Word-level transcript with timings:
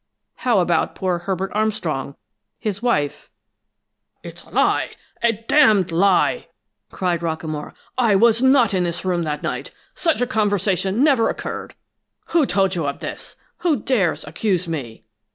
'How 0.37 0.57
about 0.61 0.95
poor 0.95 1.19
Herbert 1.19 1.51
Armstrong? 1.53 2.15
His 2.57 2.81
wife'" 2.81 3.29
"It's 4.23 4.41
a 4.43 4.49
lie! 4.49 4.93
A 5.21 5.33
d 5.33 5.43
d 5.47 5.93
lie!" 5.93 6.47
cried 6.89 7.19
Rockamore. 7.21 7.75
"I 7.99 8.15
was 8.15 8.41
not 8.41 8.73
in 8.73 8.83
this 8.83 9.05
room 9.05 9.21
that 9.25 9.43
night! 9.43 9.69
Such 9.93 10.19
a 10.19 10.25
conversation 10.25 11.03
never 11.03 11.29
occurred! 11.29 11.75
Who 12.29 12.47
told 12.47 12.73
you 12.73 12.87
of 12.87 12.99
this? 13.01 13.35
Who 13.57 13.75
dares 13.75 14.25
accuse 14.25 14.67
me?" 14.67 15.03